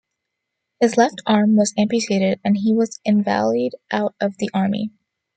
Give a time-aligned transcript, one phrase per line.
[0.79, 4.89] His left arm was amputated and he was invalided out of the Army.